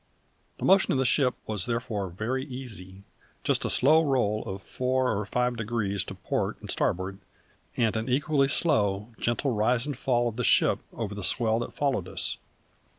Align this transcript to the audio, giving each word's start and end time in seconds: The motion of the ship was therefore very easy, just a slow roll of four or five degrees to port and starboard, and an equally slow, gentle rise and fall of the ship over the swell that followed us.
The 0.57 0.65
motion 0.65 0.91
of 0.93 0.97
the 0.97 1.05
ship 1.05 1.35
was 1.45 1.67
therefore 1.67 2.09
very 2.09 2.43
easy, 2.47 3.03
just 3.43 3.65
a 3.65 3.69
slow 3.69 4.01
roll 4.03 4.43
of 4.47 4.63
four 4.63 5.15
or 5.15 5.23
five 5.27 5.55
degrees 5.57 6.03
to 6.05 6.15
port 6.15 6.59
and 6.59 6.71
starboard, 6.71 7.19
and 7.77 7.95
an 7.95 8.09
equally 8.09 8.47
slow, 8.47 9.09
gentle 9.19 9.51
rise 9.53 9.85
and 9.85 9.95
fall 9.95 10.27
of 10.27 10.37
the 10.37 10.43
ship 10.43 10.79
over 10.91 11.13
the 11.13 11.23
swell 11.23 11.59
that 11.59 11.73
followed 11.73 12.07
us. 12.07 12.37